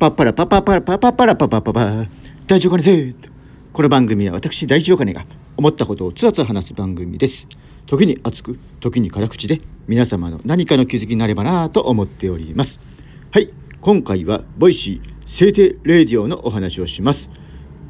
[0.00, 2.06] パッパラパパパラパパパラパパパパ
[2.46, 3.14] 大丈夫かねせ
[3.70, 5.26] この番組は私大丈夫かねが
[5.58, 7.46] 思ったことをつらつら話す番組です
[7.84, 12.80] 時に熱く時に辛口で皆様の何かの気づきになればなと思っております
[13.30, 13.50] はい
[13.82, 17.28] 今回は Voicy 聖帝 radio のお話をします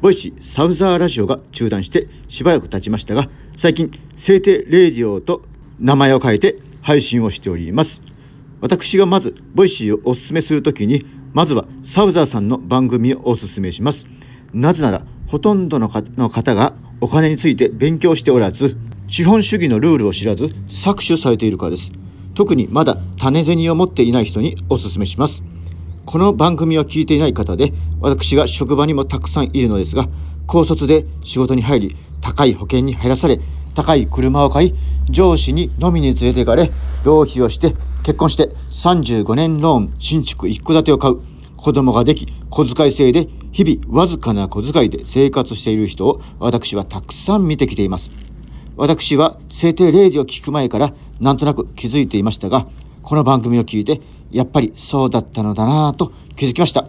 [0.01, 5.43] Voicy サウザーラジオが中断してしばらく経ちましたが最近制定レディオと
[5.79, 8.01] 名前を変えて配信をしております
[8.59, 14.05] 私がまず Voicy をおすすめするときにまずはサウザーさんの番組をおすすめします。
[14.53, 18.77] なぜならほとんどの方がお金について勉強しておらず
[19.07, 21.91] 資本主義のルールを知らず搾取されているからです。
[22.33, 25.43] 特にまだ種銭を持っていない人におすすめします。
[26.05, 30.07] この番組を聞いていない方で私が職場にもたくさんいるのですが
[30.47, 33.39] 高卒で仕事に入り高い保険に入らされ
[33.73, 34.75] 高い車を買い
[35.09, 36.71] 上司に飲みに連れて行かれ
[37.03, 41.19] 浪費をして結婚して35年ローン新築一戸建てを買う。
[41.57, 48.09] 子供ができ小遣い制で日々わずかな小遣いで生活している人を私はたくさん見てきています。
[48.77, 52.65] 私は制定0時を聞く前からなんとなく気づいていましたが
[53.03, 56.87] この番組を聞いてやっぱりそうだったのだなぁと気づきました。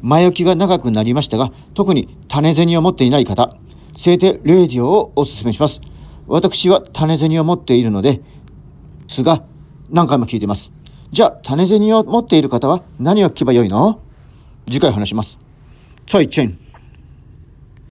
[0.00, 3.56] 前置きが長くなりましたが特に種銭を持っていない方
[3.96, 5.80] 制定レディオをお勧めします。
[6.28, 8.20] 私は種銭を持っているので
[9.08, 9.42] すが
[9.90, 10.70] 何回も聞いてます。
[11.10, 14.00] じゃあ種銭を持っている方は何を聞けばよいの？
[14.66, 15.38] 次回話します。
[16.06, 16.58] 再见